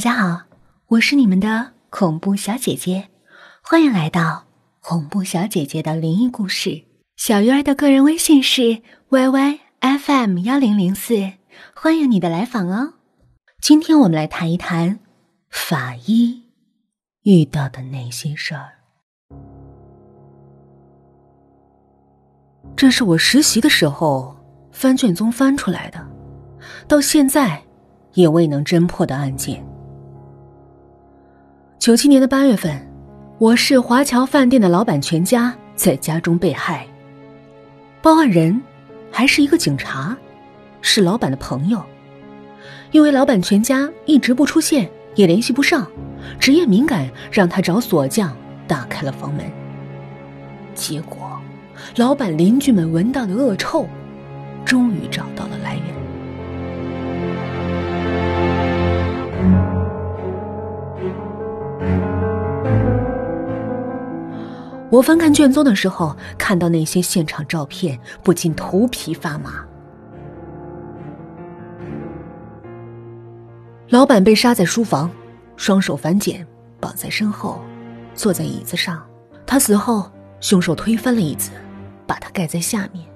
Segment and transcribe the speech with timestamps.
[0.00, 0.44] 大家好，
[0.86, 3.10] 我是你们的恐怖小姐姐，
[3.60, 4.46] 欢迎来到
[4.80, 6.84] 恐怖小姐姐的灵异故事。
[7.16, 11.32] 小鱼儿的个人微信是 yyfm 幺零零四，
[11.74, 12.94] 欢迎你的来访哦。
[13.60, 15.00] 今天我们来谈一谈
[15.50, 16.44] 法医
[17.24, 18.70] 遇到的那些事儿。
[22.74, 24.34] 这是我实习的时候
[24.72, 26.02] 翻卷宗翻出来的，
[26.88, 27.62] 到现在
[28.14, 29.62] 也未能侦破的案件。
[31.80, 32.78] 九七年的八月份，
[33.38, 36.86] 我市华侨饭店的老板全家在家中被害。
[38.02, 38.60] 报案人
[39.10, 40.14] 还是一个警察，
[40.82, 41.82] 是老板的朋友。
[42.90, 45.90] 因为老板全家一直不出现，也联系不上，
[46.38, 48.36] 职业敏感让他找锁匠
[48.68, 49.50] 打开了房门。
[50.74, 51.40] 结果，
[51.96, 53.88] 老板邻居们闻到的恶臭，
[54.66, 55.89] 终于找到了来源。
[64.90, 69.64] 我翻看卷宗的时候，看到那些现场照片，不禁头皮发麻。
[73.88, 75.08] 老板被杀在书房，
[75.56, 76.44] 双手反剪，
[76.80, 77.60] 绑在身后，
[78.14, 79.00] 坐在椅子上。
[79.46, 81.50] 他死后，凶手推翻了椅子，
[82.04, 83.06] 把他盖在下面。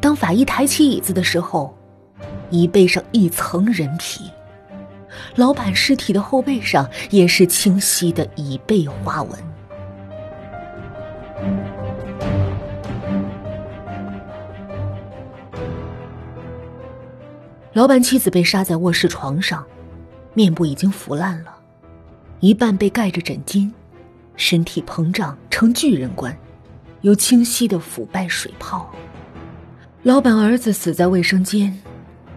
[0.00, 1.76] 当法医抬起椅子的时候，
[2.48, 4.30] 椅背上一层人皮。
[5.36, 9.51] 老板尸体的后背上也是清晰的椅背花纹。
[17.74, 19.64] 老板妻子被杀在卧室床上，
[20.34, 21.54] 面部已经腐烂了，
[22.40, 23.72] 一半被盖着枕巾，
[24.36, 26.36] 身体膨胀成巨人观，
[27.00, 28.90] 有清晰的腐败水泡。
[30.02, 31.74] 老板儿子死在卫生间，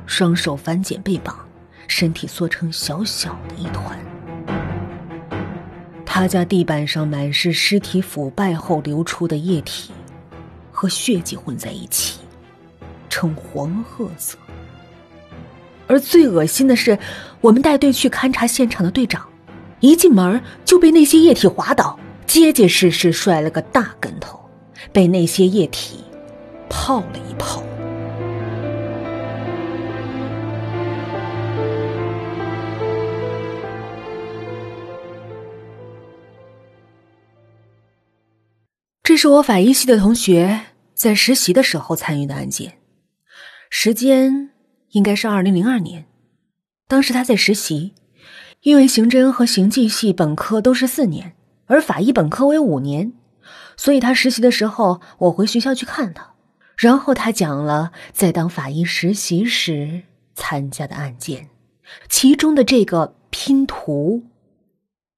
[0.06, 1.38] 双手反剪被绑，
[1.86, 4.00] 身体缩成小小的一团。
[6.17, 9.91] 他家地板上满是尸体腐败后流出的液体，
[10.72, 12.22] 和血迹混在一起，
[13.09, 14.38] 呈黄褐色。
[15.88, 16.97] 而最恶心的是，
[17.41, 19.28] 我们带队去勘察现场的队长，
[19.81, 24.40] 一进门就被那些液体滑倒，结结实实摔了个大跟头，
[24.94, 26.00] 被那些液体
[26.69, 27.61] 泡了一泡。
[39.05, 40.61] 这是我法医系的同学
[40.95, 42.79] 在实习的时候参与的案件，
[43.69, 44.49] 时间。
[44.91, 46.05] 应该是二零零二年，
[46.88, 47.93] 当时他在实习，
[48.61, 51.35] 因为刑侦和刑技系本科都是四年，
[51.66, 53.11] 而法医本科为五年，
[53.75, 56.35] 所以他实习的时候，我回学校去看他，
[56.77, 61.49] 然后他讲了在当法医实习时参加的案件，
[62.07, 64.23] 其中的这个拼图，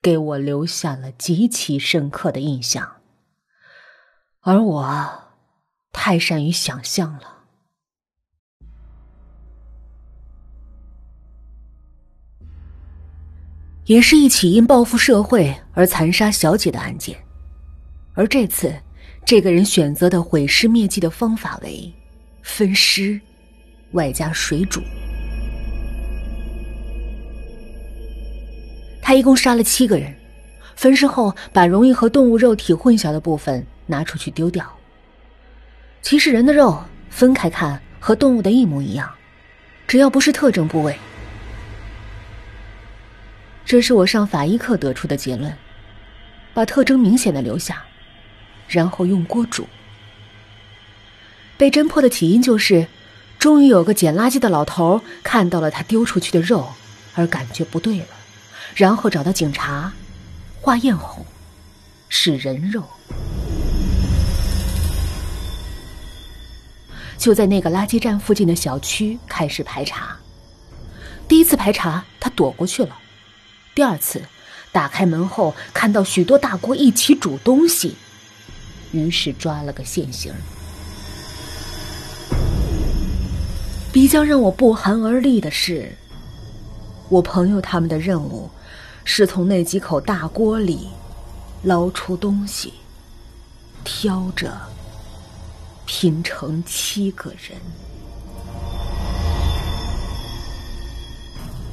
[0.02, 2.97] 给我留下了极其深刻的印象，
[4.48, 5.10] 而我
[5.92, 7.44] 太善于想象了。
[13.88, 17.18] 也是一起因报复社会而残杀小姐的案件，
[18.14, 18.74] 而这次，
[19.26, 21.94] 这个人选择的毁尸灭迹的方法为
[22.42, 23.20] 分尸，
[23.92, 24.82] 外加水煮。
[29.02, 30.16] 他一共杀了七个人，
[30.78, 34.78] 分尸后把容易和动物肉体混淆的部分拿出去丢掉。
[36.02, 39.12] 其实人的肉分开看和动物的一模一样，
[39.88, 40.98] 只要不是特征部位。
[43.66, 45.58] 这是我上法医课得出的结论：
[46.54, 47.84] 把特征明显的留下，
[48.70, 49.68] 然后用锅煮。
[51.58, 52.88] 被侦破的起因就是，
[53.38, 56.70] 终于有个捡垃圾的老头看到了他丢出去的肉，
[57.16, 58.06] 而感觉不对了，
[58.76, 59.92] 然后找到警察，
[60.62, 61.26] 化验后
[62.08, 62.84] 是人肉。
[67.18, 70.16] 就在那个垃圾站附近的小区开始排查。
[71.28, 72.98] 第一次排查，他躲过去了。
[73.76, 74.22] 第二次，
[74.72, 77.96] 打开门后看到许多大锅一起煮东西，
[78.92, 80.34] 于是抓了个现行。
[83.92, 85.98] 比较让我不寒而栗的是，
[87.10, 88.50] 我朋友他们的任务
[89.04, 90.88] 是从那几口大锅里
[91.64, 92.74] 捞出东西，
[93.84, 94.56] 挑着
[95.88, 97.60] 拼成七个人。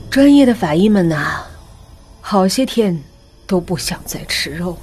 [0.09, 1.43] 专业的法医们呐！
[2.21, 2.99] 好些天
[3.47, 4.79] 都不想再吃肉了。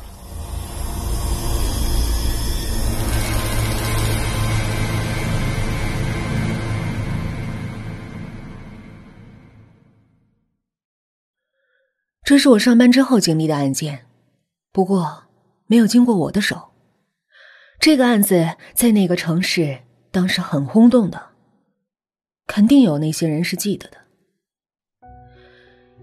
[12.23, 14.05] 这是我上班之后经历的案件，
[14.71, 15.23] 不过
[15.67, 16.70] 没有经过我的手。
[17.81, 19.79] 这个案子在那个城市
[20.11, 21.19] 当时很轰动的，
[22.45, 23.97] 肯定有那些人是记得的。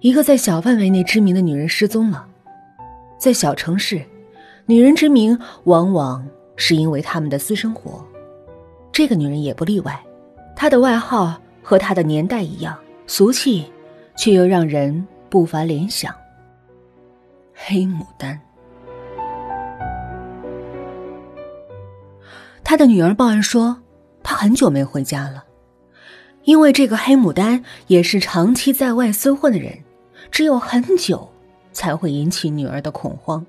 [0.01, 2.29] 一个在小范围内知名的女人失踪了，
[3.17, 4.05] 在小城市，
[4.67, 8.05] 女人之名往往是因为他们的私生活，
[8.91, 10.05] 这个女人也不例外。
[10.57, 12.77] 她的外号和她的年代一样
[13.07, 13.71] 俗气，
[14.17, 16.13] 却又让人不乏联想。
[17.55, 18.48] 黑牡丹。
[22.69, 23.81] 他的女儿报案说，
[24.23, 25.43] 他很久没回家了，
[26.45, 29.73] 因为这个黑牡丹也是长期在外厮混的人，
[30.31, 31.33] 只有很久
[31.73, 33.47] 才会引起女儿的恐慌。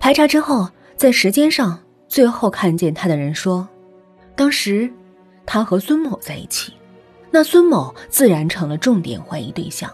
[0.00, 1.78] 排查之后，在时间上
[2.08, 3.68] 最后看见他的人说，
[4.34, 4.92] 当时
[5.46, 6.72] 他和孙某在一起，
[7.30, 9.88] 那孙某自然成了重点怀疑对象，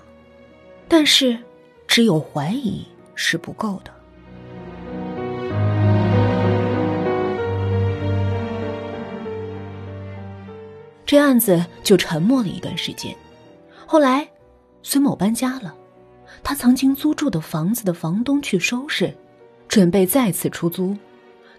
[0.89, 1.37] 但是
[1.87, 2.83] 只有怀疑
[3.15, 3.93] 是不够的。
[11.13, 13.15] 这案子就沉默了一段时间。
[13.85, 14.27] 后来，
[14.83, 15.75] 孙某搬家了，
[16.43, 19.15] 他曾经租住的房子的房东去收拾，
[19.69, 20.97] 准备再次出租。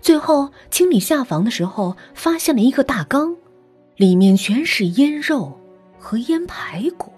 [0.01, 3.37] 最后清理下房的时候，发现了一个大缸，
[3.95, 5.55] 里面全是腌肉
[5.99, 7.13] 和腌排骨。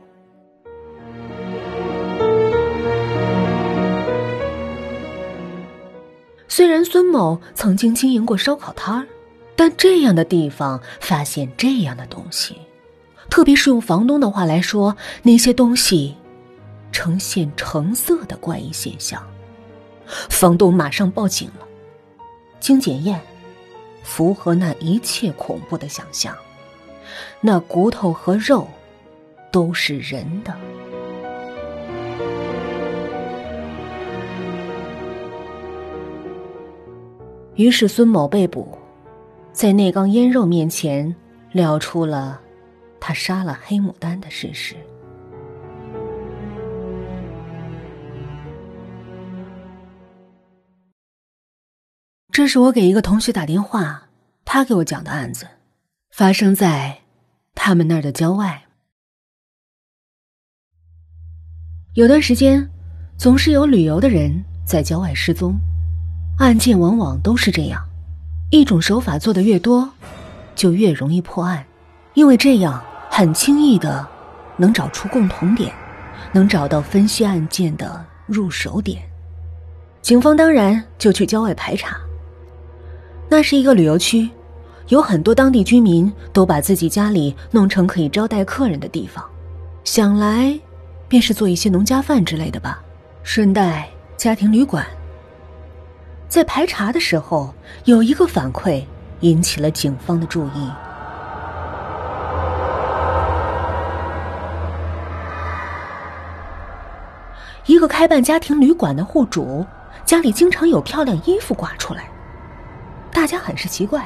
[6.50, 9.08] 虽然孙某曾经经营过烧烤摊儿。
[9.56, 12.58] 但这样的地方发现这样的东西，
[13.30, 16.16] 特别是用房东的话来说，那些东西
[16.92, 19.26] 呈现橙色的怪异现象，
[20.06, 21.66] 房东马上报警了。
[22.60, 23.22] 经检验，
[24.04, 26.36] 符合那一切恐怖的想象，
[27.40, 28.68] 那骨头和肉
[29.52, 30.54] 都是人的。
[37.56, 38.78] 于是孙某被捕。
[39.56, 41.16] 在那缸腌肉面前，
[41.54, 42.42] 聊出了
[43.00, 44.76] 他杀了黑牡丹的事实。
[52.34, 54.10] 这是我给一个同学打电话，
[54.44, 55.48] 他给我讲的案子，
[56.10, 57.00] 发生在
[57.54, 58.62] 他们那儿的郊外。
[61.94, 62.70] 有段时间，
[63.18, 65.58] 总是有旅游的人在郊外失踪，
[66.40, 67.82] 案件往往都是这样。
[68.52, 69.90] 一种手法做的越多，
[70.56, 71.66] 就越容易破案，
[72.14, 74.08] 因为这样很轻易的
[74.56, 75.74] 能找出共同点，
[76.32, 79.02] 能找到分析案件的入手点。
[80.02, 81.98] 警方当然就去郊外排查。
[83.28, 84.30] 那是一个旅游区，
[84.90, 89.26] 有很多当地居民都把自己家里弄成可以招待客人的地方，
[89.84, 90.58] 想来
[91.08, 92.80] 便是做一些农家饭之类的吧，
[93.24, 94.86] 顺带家庭旅馆。
[96.36, 97.56] 在排查的时候，
[97.86, 98.84] 有一个反馈
[99.22, 100.70] 引起了警方的注意。
[107.66, 109.66] 一个开办家庭旅馆的户主
[110.04, 112.10] 家里经常有漂亮衣服挂出来，
[113.14, 114.06] 大家很是奇怪，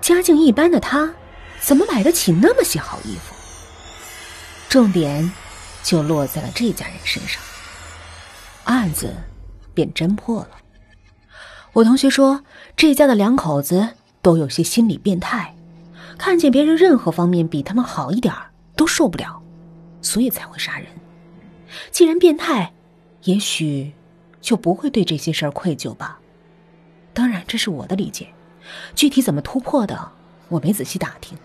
[0.00, 1.12] 家境一般的他
[1.60, 3.34] 怎么买得起那么些好衣服？
[4.70, 5.30] 重点
[5.82, 7.42] 就落在了这家人身上，
[8.64, 9.14] 案子
[9.74, 10.61] 便侦破了。
[11.74, 12.44] 我同学说，
[12.76, 13.88] 这家的两口子
[14.20, 15.54] 都有些心理变态，
[16.18, 18.34] 看见别人任何方面比他们好一点
[18.76, 19.42] 都受不了，
[20.02, 20.86] 所以才会杀人。
[21.90, 22.70] 既然变态，
[23.22, 23.92] 也许
[24.42, 26.18] 就不会对这些事儿愧疚吧。
[27.14, 28.28] 当然，这是我的理解，
[28.94, 30.12] 具体怎么突破的，
[30.48, 31.38] 我没仔细打听。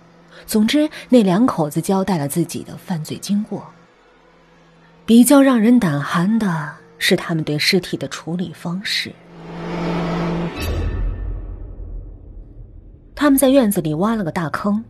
[0.46, 3.66] 总之，那两口子交代了自己的犯罪经过。
[5.06, 9.14] 比较让人胆寒的是他们对尸体的处理方式。
[13.28, 14.82] 他们在院子里挖了个大坑，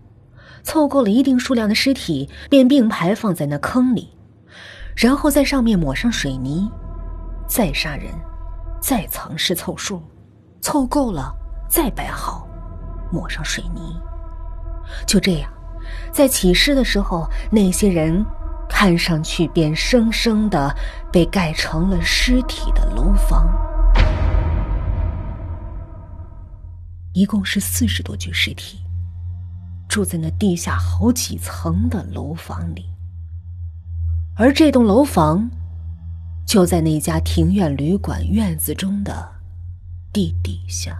[0.61, 4.15] 凑够了一定数量的尸体，便并排放在那坑里，
[4.95, 6.69] 然后在上面抹上水泥，
[7.47, 8.13] 再杀人，
[8.79, 10.03] 再藏尸凑数，
[10.61, 11.35] 凑够了
[11.67, 12.47] 再摆好，
[13.11, 13.99] 抹上水泥。
[15.07, 15.51] 就这样，
[16.11, 18.23] 在起尸的时候，那些人
[18.69, 20.71] 看上去便生生的
[21.11, 23.47] 被盖成了尸体的楼房。
[27.17, 28.77] 一共是四十多具尸体，
[29.89, 32.85] 住在那地下好几层的楼房里，
[34.35, 35.49] 而这栋楼房
[36.45, 39.27] 就在那家庭院旅馆院子中的
[40.13, 40.95] 地底下。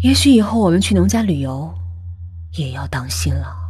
[0.00, 1.70] 也许以后我们去农家旅游，
[2.52, 3.63] 也要当心了。